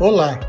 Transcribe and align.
Olá, 0.00 0.40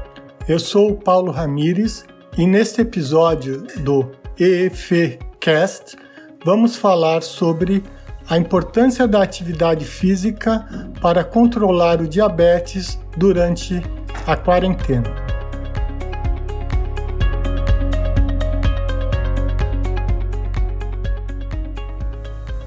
eu 0.47 0.57
sou 0.57 0.91
o 0.91 0.95
Paulo 0.95 1.29
Ramires 1.29 2.05
e 2.37 2.47
neste 2.47 2.79
episódio 2.79 3.63
do 3.83 4.09
EFCast 4.39 5.97
vamos 6.45 6.77
falar 6.77 7.21
sobre 7.21 7.83
a 8.29 8.37
importância 8.37 9.05
da 9.05 9.21
atividade 9.21 9.83
física 9.83 10.65
para 11.01 11.25
controlar 11.25 11.99
o 11.99 12.07
diabetes 12.07 12.97
durante 13.17 13.81
a 14.25 14.37
quarentena. 14.37 15.13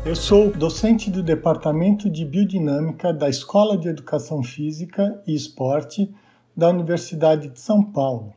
Eu 0.04 0.14
sou 0.14 0.50
docente 0.50 1.10
do 1.10 1.22
Departamento 1.22 2.10
de 2.10 2.26
Biodinâmica 2.26 3.10
da 3.10 3.30
Escola 3.30 3.78
de 3.78 3.88
Educação 3.88 4.42
Física 4.42 5.18
e 5.26 5.34
Esporte 5.34 6.12
da 6.56 6.68
Universidade 6.68 7.48
de 7.48 7.60
São 7.60 7.82
Paulo 7.82 8.32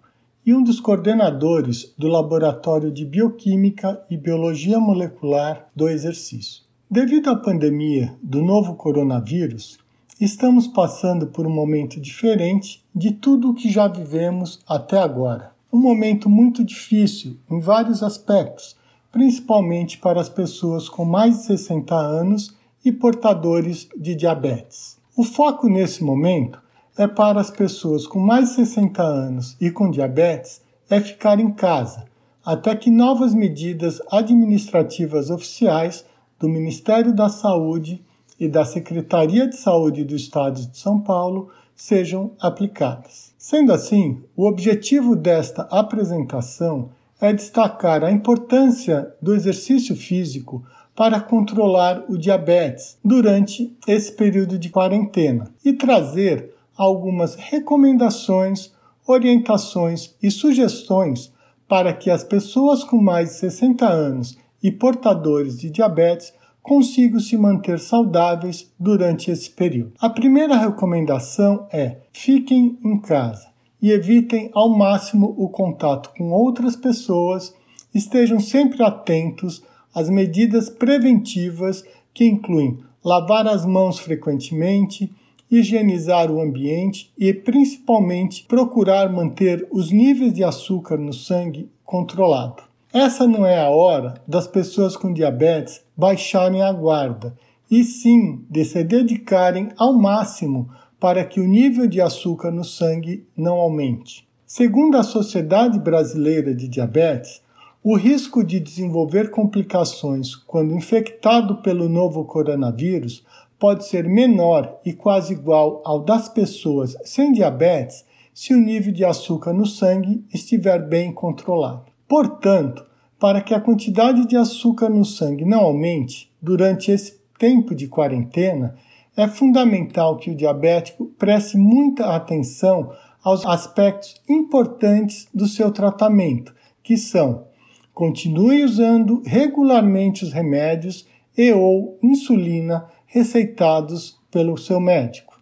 e 0.45 0.53
um 0.53 0.63
dos 0.63 0.79
coordenadores 0.79 1.93
do 1.97 2.07
Laboratório 2.07 2.89
de 2.89 3.03
Bioquímica 3.03 4.01
e 4.09 4.15
Biologia 4.15 4.79
Molecular 4.79 5.67
do 5.75 5.89
Exercício. 5.89 6.63
Devido 6.89 7.29
à 7.29 7.35
pandemia 7.35 8.15
do 8.23 8.41
novo 8.41 8.75
coronavírus, 8.75 9.77
estamos 10.21 10.65
passando 10.65 11.27
por 11.27 11.45
um 11.45 11.49
momento 11.49 11.99
diferente 11.99 12.81
de 12.95 13.11
tudo 13.11 13.49
o 13.49 13.53
que 13.53 13.69
já 13.69 13.89
vivemos 13.89 14.61
até 14.65 14.97
agora. 14.97 15.51
Um 15.71 15.79
momento 15.79 16.29
muito 16.29 16.63
difícil 16.63 17.35
em 17.51 17.59
vários 17.59 18.01
aspectos, 18.01 18.77
principalmente 19.11 19.97
para 19.97 20.21
as 20.21 20.29
pessoas 20.29 20.87
com 20.87 21.03
mais 21.03 21.39
de 21.39 21.43
60 21.43 21.93
anos 21.93 22.55
e 22.85 22.91
portadores 22.91 23.89
de 23.97 24.15
diabetes. 24.15 24.97
O 25.13 25.25
foco 25.25 25.67
nesse 25.67 26.03
momento 26.05 26.57
é 26.97 27.07
para 27.07 27.39
as 27.39 27.51
pessoas 27.51 28.07
com 28.07 28.19
mais 28.19 28.49
de 28.49 28.55
60 28.55 29.03
anos 29.03 29.55
e 29.61 29.69
com 29.69 29.91
diabetes 29.91 30.61
é 30.89 30.99
ficar 30.99 31.39
em 31.39 31.51
casa, 31.51 32.05
até 32.43 32.75
que 32.75 32.89
novas 32.89 33.33
medidas 33.33 34.01
administrativas 34.11 35.29
oficiais 35.29 36.05
do 36.39 36.49
Ministério 36.49 37.13
da 37.13 37.29
Saúde 37.29 38.03
e 38.39 38.47
da 38.47 38.65
Secretaria 38.65 39.47
de 39.47 39.55
Saúde 39.55 40.03
do 40.03 40.15
Estado 40.15 40.65
de 40.65 40.77
São 40.77 40.99
Paulo 40.99 41.49
sejam 41.75 42.31
aplicadas. 42.39 43.33
Sendo 43.37 43.71
assim, 43.71 44.23
o 44.35 44.47
objetivo 44.47 45.15
desta 45.15 45.63
apresentação 45.63 46.89
é 47.19 47.33
destacar 47.33 48.03
a 48.03 48.11
importância 48.11 49.13
do 49.21 49.35
exercício 49.35 49.95
físico 49.95 50.63
para 50.95 51.19
controlar 51.19 52.03
o 52.09 52.17
diabetes 52.17 52.97
durante 53.03 53.75
esse 53.87 54.11
período 54.11 54.57
de 54.57 54.69
quarentena 54.69 55.51
e 55.63 55.73
trazer 55.73 56.56
algumas 56.77 57.35
recomendações, 57.35 58.71
orientações 59.05 60.15
e 60.21 60.29
sugestões 60.29 61.33
para 61.67 61.91
que 61.93 62.09
as 62.09 62.23
pessoas 62.23 62.83
com 62.83 62.97
mais 63.01 63.29
de 63.29 63.35
60 63.35 63.87
anos 63.87 64.37
e 64.61 64.71
portadores 64.71 65.59
de 65.59 65.69
diabetes 65.69 66.33
consigam 66.61 67.19
se 67.19 67.37
manter 67.37 67.79
saudáveis 67.79 68.71
durante 68.77 69.31
esse 69.31 69.49
período. 69.49 69.93
A 69.99 70.09
primeira 70.09 70.57
recomendação 70.57 71.67
é: 71.71 71.97
fiquem 72.11 72.77
em 72.83 72.99
casa 72.99 73.47
e 73.81 73.91
evitem 73.91 74.49
ao 74.53 74.69
máximo 74.69 75.33
o 75.37 75.49
contato 75.49 76.11
com 76.17 76.31
outras 76.31 76.75
pessoas, 76.75 77.53
estejam 77.93 78.39
sempre 78.39 78.83
atentos 78.83 79.63
às 79.93 80.09
medidas 80.09 80.69
preventivas 80.69 81.85
que 82.13 82.25
incluem 82.25 82.79
lavar 83.03 83.47
as 83.47 83.65
mãos 83.65 83.99
frequentemente, 83.99 85.13
higienizar 85.49 86.31
o 86.31 86.41
ambiente 86.41 87.11
e, 87.17 87.33
principalmente, 87.33 88.45
procurar 88.47 89.11
manter 89.11 89.67
os 89.71 89.91
níveis 89.91 90.33
de 90.33 90.43
açúcar 90.43 90.97
no 90.97 91.13
sangue 91.13 91.69
controlado. 91.85 92.63
Essa 92.93 93.27
não 93.27 93.45
é 93.45 93.59
a 93.59 93.69
hora 93.69 94.15
das 94.27 94.47
pessoas 94.47 94.95
com 94.95 95.13
diabetes 95.13 95.81
baixarem 95.95 96.61
a 96.61 96.71
guarda, 96.71 97.35
e 97.69 97.83
sim 97.83 98.45
de 98.49 98.63
se 98.63 98.83
dedicarem 98.83 99.69
ao 99.77 99.93
máximo 99.93 100.69
para 100.99 101.23
que 101.23 101.39
o 101.39 101.47
nível 101.47 101.85
de 101.85 102.01
açúcar 102.01 102.51
no 102.51 102.63
sangue 102.63 103.25
não 103.35 103.55
aumente. 103.55 104.27
Segundo 104.45 104.97
a 104.97 105.03
Sociedade 105.03 105.77
Brasileira 105.77 106.55
de 106.55 106.67
Diabetes, 106.67 107.41
o 107.83 107.95
risco 107.95 108.43
de 108.43 108.59
desenvolver 108.59 109.29
complicações 109.29 110.35
quando 110.35 110.73
infectado 110.73 111.57
pelo 111.57 111.87
novo 111.87 112.25
coronavírus 112.25 113.23
pode 113.59 113.85
ser 113.85 114.07
menor 114.07 114.79
e 114.85 114.93
quase 114.93 115.33
igual 115.33 115.81
ao 115.85 116.03
das 116.03 116.29
pessoas 116.29 116.95
sem 117.03 117.31
diabetes 117.31 118.05
se 118.33 118.53
o 118.53 118.59
nível 118.59 118.93
de 118.93 119.03
açúcar 119.03 119.53
no 119.53 119.65
sangue 119.65 120.23
estiver 120.33 120.87
bem 120.87 121.11
controlado. 121.11 121.85
Portanto, 122.07 122.85
para 123.19 123.41
que 123.41 123.53
a 123.53 123.59
quantidade 123.59 124.27
de 124.27 124.37
açúcar 124.37 124.89
no 124.89 125.03
sangue 125.03 125.43
não 125.43 125.61
aumente 125.61 126.31
durante 126.41 126.91
esse 126.91 127.19
tempo 127.39 127.73
de 127.73 127.87
quarentena, 127.87 128.75
é 129.15 129.27
fundamental 129.27 130.17
que 130.17 130.29
o 130.29 130.35
diabético 130.35 131.07
preste 131.17 131.57
muita 131.57 132.15
atenção 132.15 132.91
aos 133.23 133.43
aspectos 133.45 134.21
importantes 134.29 135.27
do 135.33 135.47
seu 135.47 135.71
tratamento, 135.71 136.53
que 136.83 136.95
são 136.95 137.47
continue 137.93 138.63
usando 138.63 139.23
regularmente 139.25 140.23
os 140.23 140.31
remédios 140.31 141.07
e 141.37 141.51
ou 141.51 141.99
insulina 142.01 142.87
receitados 143.05 144.19
pelo 144.31 144.57
seu 144.57 144.79
médico. 144.79 145.39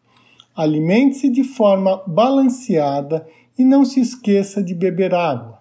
Alimente-se 0.55 1.29
de 1.29 1.43
forma 1.43 2.01
balanceada 2.05 3.27
e 3.57 3.63
não 3.63 3.85
se 3.85 3.99
esqueça 3.99 4.61
de 4.63 4.73
beber 4.73 5.13
água. 5.13 5.59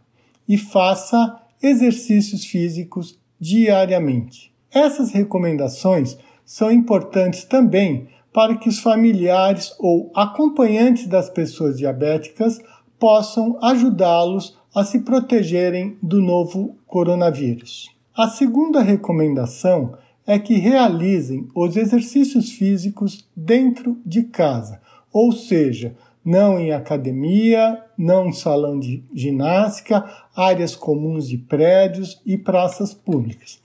E 0.48 0.58
faça 0.58 1.40
exercícios 1.62 2.44
físicos 2.44 3.18
diariamente. 3.40 4.52
Essas 4.72 5.12
recomendações 5.12 6.18
são 6.44 6.70
importantes 6.70 7.44
também 7.44 8.08
para 8.32 8.56
que 8.56 8.68
os 8.68 8.80
familiares 8.80 9.74
ou 9.78 10.10
acompanhantes 10.14 11.06
das 11.06 11.30
pessoas 11.30 11.78
diabéticas 11.78 12.60
possam 12.98 13.58
ajudá-los 13.62 14.58
a 14.74 14.84
se 14.84 15.00
protegerem 15.00 15.96
do 16.02 16.20
novo 16.20 16.76
coronavírus. 16.86 17.88
A 18.16 18.28
segunda 18.28 18.82
recomendação 18.82 19.94
é 20.26 20.38
que 20.38 20.54
realizem 20.54 21.48
os 21.54 21.76
exercícios 21.76 22.50
físicos 22.50 23.28
dentro 23.36 23.98
de 24.04 24.22
casa, 24.24 24.80
ou 25.12 25.32
seja, 25.32 25.94
não 26.24 26.58
em 26.58 26.72
academia, 26.72 27.84
não 27.98 28.28
em 28.28 28.32
salão 28.32 28.78
de 28.78 29.04
ginástica, 29.12 30.04
áreas 30.34 30.74
comuns 30.74 31.28
de 31.28 31.36
prédios 31.36 32.20
e 32.24 32.38
praças 32.38 32.94
públicas. 32.94 33.60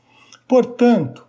Portanto, 0.48 1.26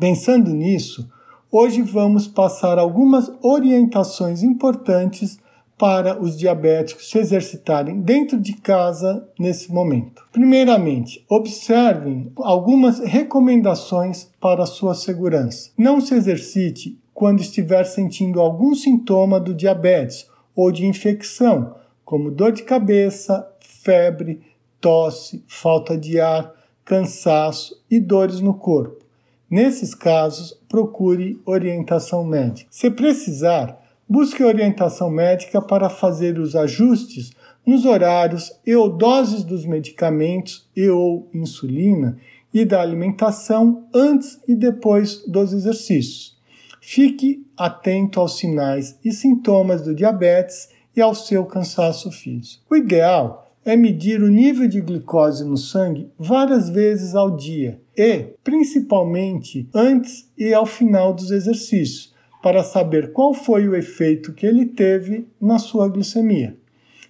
pensando 0.00 0.50
nisso, 0.50 1.08
hoje 1.50 1.82
vamos 1.82 2.26
passar 2.26 2.78
algumas 2.78 3.30
orientações 3.40 4.42
importantes 4.42 5.38
para 5.82 6.22
os 6.22 6.38
diabéticos 6.38 7.10
se 7.10 7.18
exercitarem 7.18 8.02
dentro 8.02 8.38
de 8.38 8.52
casa 8.52 9.28
nesse 9.36 9.72
momento. 9.72 10.22
Primeiramente, 10.30 11.24
observem 11.28 12.30
algumas 12.36 13.00
recomendações 13.00 14.30
para 14.40 14.64
sua 14.64 14.94
segurança. 14.94 15.72
Não 15.76 16.00
se 16.00 16.14
exercite 16.14 16.96
quando 17.12 17.40
estiver 17.40 17.82
sentindo 17.82 18.40
algum 18.40 18.76
sintoma 18.76 19.40
do 19.40 19.52
diabetes 19.52 20.28
ou 20.54 20.70
de 20.70 20.86
infecção, 20.86 21.74
como 22.04 22.30
dor 22.30 22.52
de 22.52 22.62
cabeça, 22.62 23.44
febre, 23.58 24.40
tosse, 24.80 25.42
falta 25.48 25.98
de 25.98 26.20
ar, 26.20 26.54
cansaço 26.84 27.82
e 27.90 27.98
dores 27.98 28.38
no 28.38 28.54
corpo. 28.54 29.04
Nesses 29.50 29.96
casos, 29.96 30.56
procure 30.68 31.42
orientação 31.44 32.24
médica. 32.24 32.68
Se 32.70 32.88
precisar, 32.88 33.81
busque 34.08 34.42
orientação 34.42 35.10
médica 35.10 35.60
para 35.60 35.88
fazer 35.88 36.38
os 36.38 36.54
ajustes 36.54 37.30
nos 37.64 37.84
horários 37.84 38.52
e 38.66 38.74
ou 38.74 38.88
doses 38.88 39.44
dos 39.44 39.64
medicamentos 39.64 40.68
e 40.76 40.88
ou 40.88 41.28
insulina 41.32 42.18
e 42.52 42.64
da 42.64 42.82
alimentação 42.82 43.86
antes 43.94 44.40
e 44.46 44.54
depois 44.54 45.24
dos 45.26 45.52
exercícios. 45.52 46.36
Fique 46.80 47.46
atento 47.56 48.20
aos 48.20 48.38
sinais 48.38 48.98
e 49.04 49.12
sintomas 49.12 49.82
do 49.82 49.94
diabetes 49.94 50.68
e 50.94 51.00
ao 51.00 51.14
seu 51.14 51.44
cansaço 51.46 52.10
físico. 52.10 52.64
O 52.68 52.76
ideal 52.76 53.42
é 53.64 53.76
medir 53.76 54.20
o 54.20 54.28
nível 54.28 54.66
de 54.66 54.80
glicose 54.80 55.44
no 55.44 55.56
sangue 55.56 56.10
várias 56.18 56.68
vezes 56.68 57.14
ao 57.14 57.36
dia 57.36 57.80
e, 57.96 58.34
principalmente, 58.42 59.68
antes 59.72 60.28
e 60.36 60.52
ao 60.52 60.66
final 60.66 61.14
dos 61.14 61.30
exercícios 61.30 62.11
para 62.42 62.64
saber 62.64 63.12
qual 63.12 63.32
foi 63.32 63.68
o 63.68 63.76
efeito 63.76 64.32
que 64.32 64.44
ele 64.44 64.66
teve 64.66 65.28
na 65.40 65.58
sua 65.58 65.88
glicemia. 65.88 66.56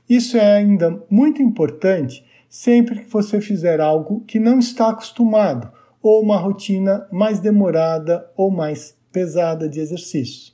Isso 0.08 0.36
é 0.36 0.56
ainda 0.58 1.02
muito 1.08 1.40
importante 1.40 2.24
sempre 2.48 3.00
que 3.00 3.10
você 3.10 3.40
fizer 3.40 3.80
algo 3.80 4.22
que 4.26 4.38
não 4.38 4.58
está 4.58 4.90
acostumado 4.90 5.72
ou 6.02 6.20
uma 6.20 6.36
rotina 6.36 7.06
mais 7.10 7.40
demorada 7.40 8.30
ou 8.36 8.50
mais 8.50 8.94
pesada 9.10 9.68
de 9.68 9.80
exercício. 9.80 10.52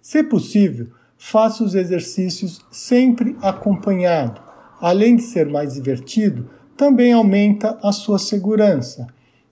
Se 0.00 0.22
possível, 0.22 0.88
faça 1.16 1.64
os 1.64 1.74
exercícios 1.74 2.64
sempre 2.70 3.36
acompanhado. 3.40 4.40
Além 4.80 5.16
de 5.16 5.22
ser 5.22 5.48
mais 5.48 5.74
divertido, 5.74 6.50
também 6.76 7.12
aumenta 7.12 7.78
a 7.82 7.92
sua 7.92 8.18
segurança. 8.18 9.06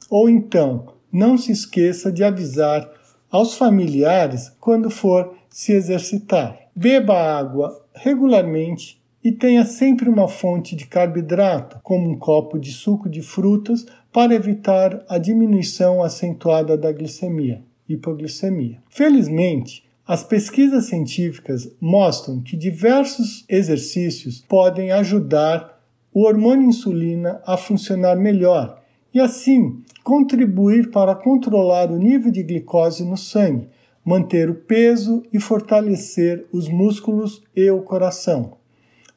Ou 0.08 0.28
então, 0.28 0.94
não 1.12 1.38
se 1.38 1.52
esqueça 1.52 2.10
de 2.12 2.22
avisar 2.22 2.88
aos 3.30 3.54
familiares 3.54 4.52
quando 4.60 4.90
for 4.90 5.34
se 5.48 5.72
exercitar. 5.72 6.58
Beba 6.74 7.14
água 7.14 7.84
regularmente 7.94 9.00
e 9.22 9.30
tenha 9.30 9.64
sempre 9.64 10.08
uma 10.08 10.28
fonte 10.28 10.74
de 10.74 10.86
carboidrato, 10.86 11.78
como 11.82 12.08
um 12.08 12.18
copo 12.18 12.58
de 12.58 12.72
suco 12.72 13.08
de 13.08 13.20
frutas, 13.20 13.86
para 14.12 14.34
evitar 14.34 15.04
a 15.08 15.18
diminuição 15.18 16.02
acentuada 16.02 16.76
da 16.76 16.90
glicemia, 16.90 17.62
hipoglicemia. 17.88 18.82
Felizmente, 18.88 19.84
as 20.06 20.24
pesquisas 20.24 20.86
científicas 20.86 21.70
mostram 21.80 22.40
que 22.40 22.56
diversos 22.56 23.44
exercícios 23.48 24.44
podem 24.48 24.90
ajudar 24.90 25.80
o 26.12 26.24
hormônio 26.24 26.68
insulina 26.68 27.40
a 27.46 27.56
funcionar 27.56 28.16
melhor 28.16 28.79
e, 29.12 29.20
assim, 29.20 29.82
contribuir 30.02 30.90
para 30.90 31.14
controlar 31.14 31.90
o 31.90 31.98
nível 31.98 32.30
de 32.30 32.42
glicose 32.42 33.04
no 33.04 33.16
sangue, 33.16 33.68
manter 34.04 34.48
o 34.48 34.54
peso 34.54 35.22
e 35.32 35.38
fortalecer 35.38 36.46
os 36.52 36.68
músculos 36.68 37.42
e 37.54 37.70
o 37.70 37.82
coração. 37.82 38.56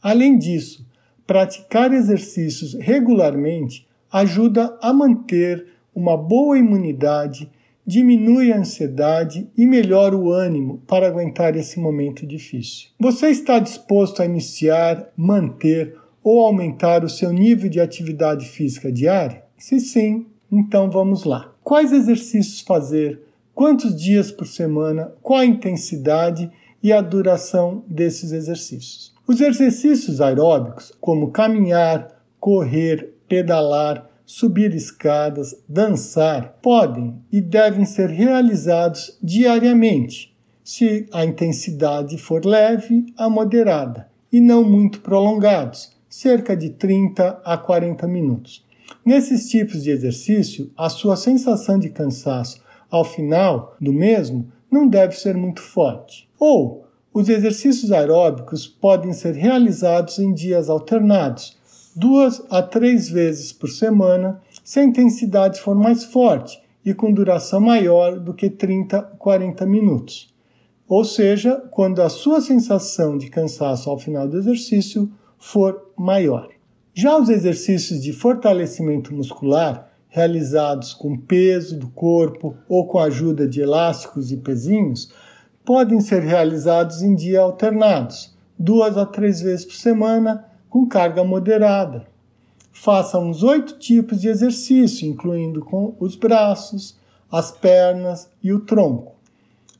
Além 0.01 0.37
disso, 0.37 0.85
praticar 1.25 1.93
exercícios 1.93 2.73
regularmente 2.73 3.87
ajuda 4.11 4.77
a 4.81 4.93
manter 4.93 5.65
uma 5.95 6.17
boa 6.17 6.57
imunidade, 6.57 7.49
diminui 7.85 8.51
a 8.51 8.57
ansiedade 8.57 9.49
e 9.57 9.65
melhora 9.65 10.15
o 10.15 10.31
ânimo 10.31 10.81
para 10.87 11.07
aguentar 11.07 11.55
esse 11.55 11.79
momento 11.79 12.25
difícil. 12.25 12.89
Você 12.99 13.27
está 13.29 13.59
disposto 13.59 14.21
a 14.21 14.25
iniciar, 14.25 15.11
manter 15.15 15.95
ou 16.23 16.41
aumentar 16.41 17.03
o 17.03 17.09
seu 17.09 17.31
nível 17.31 17.69
de 17.69 17.79
atividade 17.79 18.45
física 18.47 18.91
diária? 18.91 19.42
Se 19.65 19.79
sim, 19.79 20.25
então 20.51 20.91
vamos 20.91 21.23
lá. 21.23 21.55
Quais 21.63 21.93
exercícios 21.93 22.59
fazer? 22.59 23.21
Quantos 23.55 23.95
dias 23.95 24.29
por 24.29 24.45
semana? 24.45 25.13
Qual 25.21 25.39
a 25.39 25.45
intensidade 25.45 26.51
e 26.83 26.91
a 26.91 26.99
duração 26.99 27.81
desses 27.87 28.33
exercícios? 28.33 29.13
Os 29.25 29.39
exercícios 29.39 30.19
aeróbicos, 30.19 30.91
como 30.99 31.31
caminhar, 31.31 32.09
correr, 32.41 33.13
pedalar, 33.25 34.09
subir 34.25 34.75
escadas, 34.75 35.55
dançar, 35.65 36.59
podem 36.61 37.15
e 37.31 37.39
devem 37.39 37.85
ser 37.85 38.09
realizados 38.09 39.17
diariamente, 39.23 40.35
se 40.61 41.07
a 41.13 41.23
intensidade 41.23 42.17
for 42.17 42.43
leve 42.45 43.05
a 43.15 43.29
moderada 43.29 44.09
e 44.29 44.41
não 44.41 44.61
muito 44.61 44.99
prolongados, 44.99 45.93
cerca 46.09 46.53
de 46.53 46.69
30 46.71 47.39
a 47.45 47.57
40 47.57 48.05
minutos. 48.09 48.61
Nesses 49.05 49.49
tipos 49.49 49.83
de 49.83 49.91
exercício, 49.91 50.71
a 50.77 50.89
sua 50.89 51.15
sensação 51.15 51.77
de 51.77 51.89
cansaço 51.89 52.61
ao 52.89 53.03
final 53.03 53.75
do 53.79 53.91
mesmo 53.91 54.51
não 54.71 54.87
deve 54.87 55.15
ser 55.15 55.35
muito 55.35 55.61
forte. 55.61 56.27
Ou 56.39 56.85
os 57.13 57.29
exercícios 57.29 57.91
aeróbicos 57.91 58.67
podem 58.67 59.13
ser 59.13 59.35
realizados 59.35 60.17
em 60.19 60.33
dias 60.33 60.69
alternados, 60.69 61.57
duas 61.95 62.43
a 62.49 62.61
três 62.61 63.09
vezes 63.09 63.51
por 63.51 63.69
semana, 63.69 64.41
se 64.63 64.79
a 64.79 64.83
intensidade 64.83 65.59
for 65.59 65.75
mais 65.75 66.03
forte 66.03 66.61
e 66.85 66.93
com 66.93 67.11
duração 67.11 67.61
maior 67.61 68.19
do 68.19 68.33
que 68.33 68.49
30 68.49 69.01
40 69.19 69.65
minutos. 69.65 70.33
Ou 70.87 71.05
seja, 71.05 71.55
quando 71.71 72.01
a 72.01 72.09
sua 72.09 72.41
sensação 72.41 73.17
de 73.17 73.29
cansaço 73.29 73.89
ao 73.89 73.97
final 73.97 74.27
do 74.27 74.37
exercício 74.37 75.11
for 75.37 75.91
maior. 75.97 76.52
Já 76.95 77.17
os 77.17 77.27
exercícios 77.27 78.03
de 78.03 78.13
fortalecimento 78.13 79.11
muscular, 79.15 79.89
realizados 80.09 80.93
com 80.93 81.17
peso 81.17 81.75
do 81.79 81.87
corpo 81.87 82.55
ou 82.69 82.85
com 82.85 82.99
a 82.99 83.05
ajuda 83.05 83.47
de 83.47 83.61
elásticos 83.61 84.31
e 84.31 84.37
pezinhos, 84.37 85.11
podem 85.65 85.99
ser 85.99 86.21
realizados 86.21 87.01
em 87.01 87.15
dias 87.15 87.41
alternados, 87.41 88.37
duas 88.59 88.95
a 88.95 89.07
três 89.07 89.41
vezes 89.41 89.65
por 89.65 89.73
semana, 89.73 90.45
com 90.69 90.87
carga 90.87 91.23
moderada. 91.23 92.05
Faça 92.71 93.17
uns 93.17 93.41
oito 93.41 93.79
tipos 93.79 94.21
de 94.21 94.27
exercício, 94.27 95.07
incluindo 95.07 95.65
com 95.65 95.95
os 95.99 96.15
braços, 96.15 96.95
as 97.31 97.49
pernas 97.49 98.29
e 98.43 98.53
o 98.53 98.59
tronco. 98.59 99.15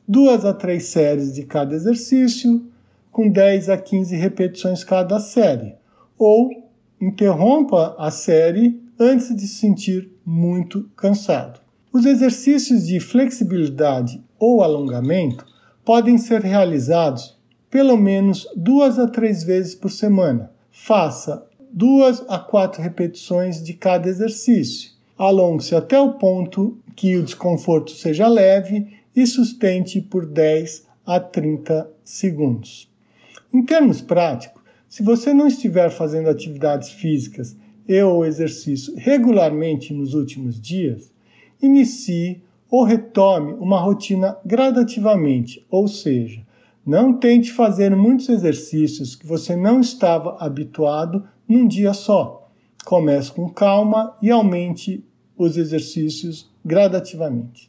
Duas 0.06 0.44
a 0.44 0.52
três 0.52 0.86
séries 0.86 1.32
de 1.32 1.44
cada 1.44 1.76
exercício, 1.76 2.66
com 3.12 3.30
10 3.30 3.68
a 3.68 3.76
15 3.76 4.16
repetições 4.16 4.82
cada 4.82 5.20
série. 5.20 5.76
Ou 6.18 6.63
interrompa 7.00 7.94
a 7.98 8.10
série 8.10 8.80
antes 8.98 9.34
de 9.34 9.46
se 9.46 9.56
sentir 9.56 10.10
muito 10.24 10.88
cansado. 10.96 11.60
Os 11.92 12.06
exercícios 12.06 12.86
de 12.86 13.00
flexibilidade 13.00 14.22
ou 14.38 14.62
alongamento 14.62 15.44
podem 15.84 16.18
ser 16.18 16.40
realizados 16.40 17.36
pelo 17.70 17.96
menos 17.96 18.46
duas 18.54 18.98
a 18.98 19.08
três 19.08 19.42
vezes 19.42 19.74
por 19.74 19.90
semana, 19.90 20.54
Faça 20.76 21.46
duas 21.72 22.24
a 22.28 22.36
quatro 22.36 22.82
repetições 22.82 23.62
de 23.62 23.74
cada 23.74 24.08
exercício. 24.08 24.90
Alongue-se 25.16 25.74
até 25.74 25.98
o 25.98 26.14
ponto 26.14 26.76
que 26.96 27.16
o 27.16 27.22
desconforto 27.22 27.92
seja 27.92 28.26
leve 28.26 28.88
e 29.14 29.24
sustente 29.24 30.00
por 30.00 30.26
10 30.26 30.84
a 31.06 31.20
30 31.20 31.88
segundos. 32.02 32.90
Em 33.52 33.64
termos 33.64 34.00
práticos, 34.00 34.60
se 34.94 35.02
você 35.02 35.34
não 35.34 35.48
estiver 35.48 35.90
fazendo 35.90 36.28
atividades 36.28 36.90
físicas 36.90 37.56
e 37.88 38.00
ou 38.00 38.24
exercício 38.24 38.94
regularmente 38.96 39.92
nos 39.92 40.14
últimos 40.14 40.60
dias, 40.60 41.12
inicie 41.60 42.44
ou 42.70 42.84
retome 42.84 43.54
uma 43.54 43.80
rotina 43.80 44.36
gradativamente, 44.46 45.66
ou 45.68 45.88
seja, 45.88 46.46
não 46.86 47.12
tente 47.12 47.50
fazer 47.50 47.96
muitos 47.96 48.28
exercícios 48.28 49.16
que 49.16 49.26
você 49.26 49.56
não 49.56 49.80
estava 49.80 50.36
habituado 50.38 51.26
num 51.48 51.66
dia 51.66 51.92
só. 51.92 52.48
Comece 52.84 53.32
com 53.32 53.50
calma 53.50 54.16
e 54.22 54.30
aumente 54.30 55.04
os 55.36 55.56
exercícios 55.56 56.48
gradativamente. 56.64 57.68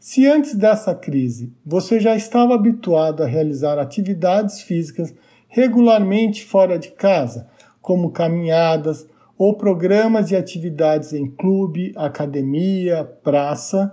Se 0.00 0.26
antes 0.26 0.56
dessa 0.56 0.92
crise 0.92 1.52
você 1.64 2.00
já 2.00 2.16
estava 2.16 2.56
habituado 2.56 3.22
a 3.22 3.26
realizar 3.26 3.78
atividades 3.78 4.60
físicas 4.60 5.14
regularmente 5.48 6.44
fora 6.44 6.78
de 6.78 6.90
casa, 6.90 7.48
como 7.82 8.10
caminhadas 8.10 9.06
ou 9.36 9.54
programas 9.54 10.28
de 10.28 10.36
atividades 10.36 11.12
em 11.12 11.26
clube, 11.26 11.92
academia, 11.96 13.04
praça, 13.22 13.92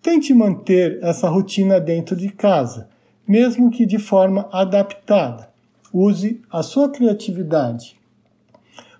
tente 0.00 0.32
manter 0.32 0.98
essa 1.02 1.28
rotina 1.28 1.80
dentro 1.80 2.14
de 2.14 2.28
casa 2.28 2.88
mesmo 3.26 3.70
que 3.70 3.86
de 3.86 3.98
forma 3.98 4.48
adaptada. 4.52 5.48
Use 5.92 6.42
a 6.50 6.62
sua 6.62 6.88
criatividade. 6.88 7.96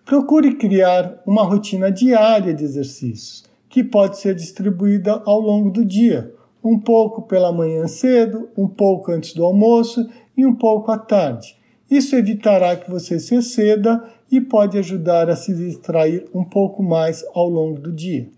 Procure 0.04 0.56
criar 0.56 1.22
uma 1.26 1.42
rotina 1.42 1.90
diária 1.90 2.54
de 2.54 2.64
exercícios, 2.64 3.44
que 3.68 3.82
pode 3.82 4.18
ser 4.18 4.34
distribuída 4.34 5.22
ao 5.24 5.40
longo 5.40 5.70
do 5.70 5.84
dia, 5.84 6.32
um 6.62 6.78
pouco 6.78 7.22
pela 7.22 7.52
manhã 7.52 7.86
cedo, 7.86 8.48
um 8.56 8.68
pouco 8.68 9.12
antes 9.12 9.34
do 9.34 9.44
almoço 9.44 10.08
e 10.36 10.46
um 10.46 10.54
pouco 10.54 10.90
à 10.90 10.98
tarde. 10.98 11.56
Isso 11.90 12.16
evitará 12.16 12.76
que 12.76 12.90
você 12.90 13.18
se 13.18 13.34
exceda 13.34 14.02
e 14.30 14.40
pode 14.40 14.78
ajudar 14.78 15.28
a 15.28 15.36
se 15.36 15.54
distrair 15.54 16.26
um 16.34 16.44
pouco 16.44 16.82
mais 16.82 17.24
ao 17.34 17.48
longo 17.48 17.80
do 17.80 17.92
dia. 17.92 18.28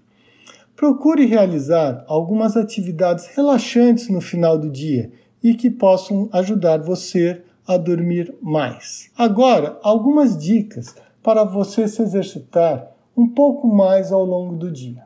Procure 0.75 1.25
realizar 1.25 2.05
algumas 2.07 2.57
atividades 2.57 3.29
relaxantes 3.35 4.09
no 4.09 4.21
final 4.21 4.59
do 4.59 4.69
dia 4.69 5.11
e 5.43 5.55
que 5.55 5.71
possam 5.71 6.29
ajudar 6.33 6.79
você 6.79 7.43
a 7.67 7.77
dormir 7.77 8.35
mais. 8.43 9.11
Agora, 9.17 9.79
algumas 9.83 10.37
dicas 10.37 10.95
para 11.23 11.45
você 11.45 11.89
se 11.89 12.03
exercitar 12.03 12.93
um 13.17 13.27
pouco 13.27 13.67
mais 13.67 14.13
ao 14.13 14.25
longo 14.25 14.55
do 14.55 14.71
dia. 14.71 15.05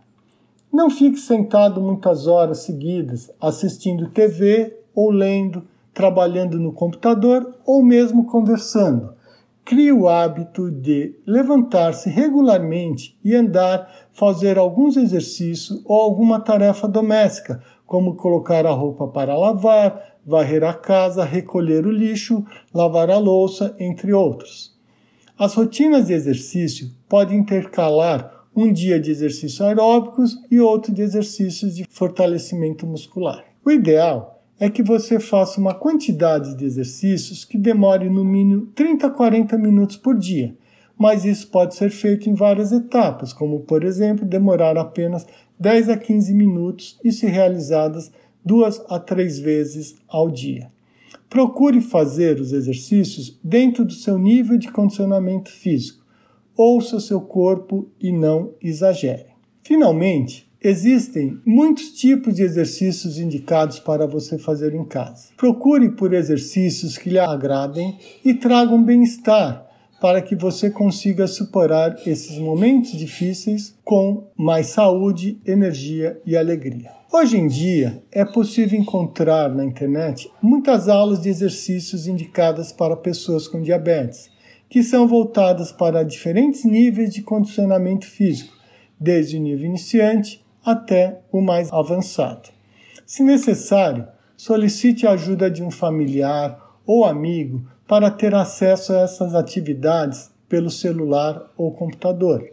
Não 0.72 0.90
fique 0.90 1.18
sentado 1.18 1.80
muitas 1.80 2.26
horas 2.26 2.58
seguidas 2.58 3.30
assistindo 3.40 4.10
TV 4.10 4.76
ou 4.94 5.10
lendo, 5.10 5.64
trabalhando 5.92 6.58
no 6.58 6.72
computador 6.72 7.58
ou 7.64 7.82
mesmo 7.82 8.26
conversando. 8.26 9.14
Crie 9.64 9.92
o 9.92 10.08
hábito 10.08 10.70
de 10.70 11.14
levantar-se 11.26 12.08
regularmente 12.08 13.16
e 13.24 13.34
andar, 13.34 14.08
fazer 14.12 14.58
alguns 14.58 14.96
exercícios 14.96 15.82
ou 15.84 16.00
alguma 16.00 16.40
tarefa 16.40 16.88
doméstica, 16.88 17.62
como 17.86 18.16
colocar 18.16 18.66
a 18.66 18.72
roupa 18.72 19.06
para 19.08 19.36
lavar, 19.36 20.16
varrer 20.24 20.64
a 20.64 20.74
casa, 20.74 21.24
recolher 21.24 21.86
o 21.86 21.90
lixo, 21.90 22.44
lavar 22.74 23.10
a 23.10 23.18
louça, 23.18 23.74
entre 23.78 24.12
outros. 24.12 24.76
As 25.38 25.54
rotinas 25.54 26.06
de 26.06 26.12
exercício 26.12 26.90
podem 27.08 27.38
intercalar 27.38 28.44
um 28.54 28.72
dia 28.72 28.98
de 28.98 29.10
exercícios 29.10 29.60
aeróbicos 29.60 30.36
e 30.50 30.60
outro 30.60 30.92
de 30.92 31.02
exercícios 31.02 31.76
de 31.76 31.86
fortalecimento 31.88 32.86
muscular. 32.86 33.44
O 33.64 33.70
ideal 33.70 34.39
é 34.60 34.68
que 34.68 34.82
você 34.82 35.18
faça 35.18 35.58
uma 35.58 35.72
quantidade 35.72 36.54
de 36.54 36.66
exercícios 36.66 37.46
que 37.46 37.56
demore 37.56 38.10
no 38.10 38.22
mínimo 38.22 38.66
30 38.74 39.06
a 39.06 39.10
40 39.10 39.56
minutos 39.56 39.96
por 39.96 40.18
dia, 40.18 40.54
mas 40.98 41.24
isso 41.24 41.48
pode 41.48 41.74
ser 41.74 41.88
feito 41.90 42.28
em 42.28 42.34
várias 42.34 42.70
etapas, 42.70 43.32
como 43.32 43.60
por 43.60 43.82
exemplo 43.82 44.26
demorar 44.26 44.76
apenas 44.76 45.26
10 45.58 45.88
a 45.88 45.96
15 45.96 46.34
minutos 46.34 47.00
e 47.02 47.10
se 47.10 47.26
realizadas 47.26 48.12
duas 48.44 48.84
a 48.90 48.98
três 48.98 49.38
vezes 49.38 49.96
ao 50.06 50.30
dia. 50.30 50.70
Procure 51.30 51.80
fazer 51.80 52.38
os 52.38 52.52
exercícios 52.52 53.38
dentro 53.42 53.82
do 53.82 53.94
seu 53.94 54.18
nível 54.18 54.58
de 54.58 54.70
condicionamento 54.70 55.50
físico. 55.50 56.04
Ouça 56.54 56.96
o 56.96 57.00
seu 57.00 57.20
corpo 57.22 57.88
e 57.98 58.12
não 58.12 58.52
exagere. 58.60 59.30
Finalmente, 59.62 60.49
Existem 60.62 61.40
muitos 61.46 61.92
tipos 61.92 62.34
de 62.34 62.42
exercícios 62.42 63.18
indicados 63.18 63.78
para 63.78 64.06
você 64.06 64.36
fazer 64.36 64.74
em 64.74 64.84
casa. 64.84 65.28
Procure 65.34 65.92
por 65.92 66.12
exercícios 66.12 66.98
que 66.98 67.08
lhe 67.08 67.18
agradem 67.18 67.98
e 68.22 68.34
tragam 68.34 68.84
bem-estar 68.84 69.66
para 70.02 70.20
que 70.20 70.36
você 70.36 70.68
consiga 70.70 71.26
superar 71.26 71.96
esses 72.06 72.36
momentos 72.36 72.92
difíceis 72.92 73.74
com 73.82 74.30
mais 74.36 74.66
saúde, 74.66 75.40
energia 75.46 76.20
e 76.26 76.36
alegria. 76.36 76.90
Hoje 77.10 77.38
em 77.38 77.48
dia, 77.48 78.02
é 78.12 78.22
possível 78.26 78.78
encontrar 78.78 79.48
na 79.48 79.64
internet 79.64 80.30
muitas 80.42 80.90
aulas 80.90 81.22
de 81.22 81.30
exercícios 81.30 82.06
indicadas 82.06 82.70
para 82.70 82.94
pessoas 82.98 83.48
com 83.48 83.62
diabetes, 83.62 84.30
que 84.68 84.82
são 84.82 85.08
voltadas 85.08 85.72
para 85.72 86.02
diferentes 86.02 86.66
níveis 86.66 87.14
de 87.14 87.22
condicionamento 87.22 88.04
físico, 88.04 88.52
desde 89.00 89.38
o 89.38 89.40
nível 89.40 89.64
iniciante 89.64 90.44
até 90.70 91.20
o 91.32 91.40
mais 91.40 91.72
avançado. 91.72 92.48
Se 93.06 93.22
necessário, 93.22 94.06
solicite 94.36 95.06
a 95.06 95.12
ajuda 95.12 95.50
de 95.50 95.62
um 95.62 95.70
familiar 95.70 96.58
ou 96.86 97.04
amigo 97.04 97.64
para 97.86 98.10
ter 98.10 98.34
acesso 98.34 98.92
a 98.92 99.00
essas 99.00 99.34
atividades 99.34 100.30
pelo 100.48 100.70
celular 100.70 101.50
ou 101.56 101.72
computador. 101.72 102.48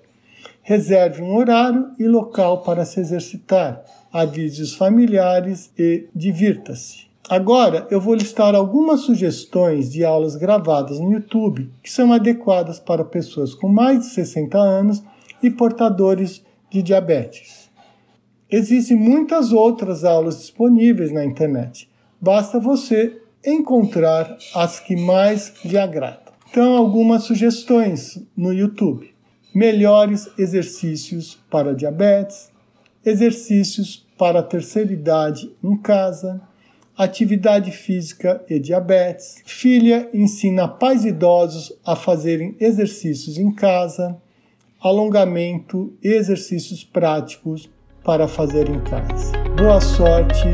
Reserve 0.61 1.21
um 1.21 1.35
horário 1.35 1.91
e 1.97 2.07
local 2.07 2.61
para 2.61 2.83
se 2.85 2.99
exercitar, 2.99 3.83
avise 4.11 4.61
os 4.61 4.75
familiares 4.75 5.71
e 5.77 6.07
divirta-se. 6.13 7.07
Agora 7.29 7.85
eu 7.91 7.99
vou 7.99 8.15
listar 8.15 8.55
algumas 8.55 9.01
sugestões 9.01 9.91
de 9.91 10.05
aulas 10.05 10.35
gravadas 10.35 10.99
no 10.99 11.11
YouTube 11.11 11.69
que 11.83 11.91
são 11.91 12.13
adequadas 12.13 12.79
para 12.79 13.03
pessoas 13.03 13.53
com 13.53 13.67
mais 13.67 13.99
de 13.99 14.05
60 14.07 14.57
anos 14.57 15.03
e 15.43 15.49
portadores 15.49 16.43
de 16.69 16.81
diabetes. 16.81 17.66
Existem 18.49 18.95
muitas 18.95 19.51
outras 19.51 20.05
aulas 20.05 20.37
disponíveis 20.37 21.11
na 21.11 21.25
internet. 21.25 21.89
Basta 22.19 22.59
você 22.59 23.21
encontrar 23.45 24.37
as 24.55 24.79
que 24.79 24.95
mais 24.95 25.53
lhe 25.65 25.77
agradam. 25.77 26.33
Então, 26.49 26.77
algumas 26.77 27.23
sugestões 27.23 28.17
no 28.35 28.53
YouTube: 28.53 29.13
melhores 29.53 30.29
exercícios 30.37 31.37
para 31.51 31.75
diabetes, 31.75 32.49
exercícios 33.05 34.07
para 34.17 34.39
a 34.39 34.43
terceira 34.43 34.93
idade 34.93 35.51
em 35.61 35.75
casa, 35.75 36.41
atividade 36.97 37.71
física 37.71 38.41
e 38.49 38.59
diabetes. 38.59 39.41
Filha 39.45 40.09
ensina 40.13 40.69
pais 40.69 41.03
idosos 41.03 41.73
a 41.85 41.97
fazerem 41.97 42.55
exercícios 42.61 43.37
em 43.37 43.51
casa, 43.51 44.17
alongamento 44.79 45.93
e 46.01 46.07
exercícios 46.07 46.83
práticos 46.83 47.69
para 48.07 48.25
fazer 48.25 48.69
em 48.69 48.79
casa. 48.79 49.33
Boa 49.57 49.81
sorte 49.81 50.47